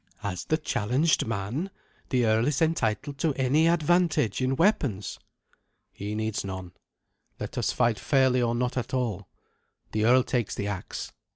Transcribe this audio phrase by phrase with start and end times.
[0.23, 1.69] "As the challenged man,
[2.09, 5.19] the earl is entitled to any advantage in weapons."
[5.91, 6.71] "He needs none.
[7.39, 9.27] Let us fight fairly or not at all.
[9.91, 11.11] The earl takes the axe.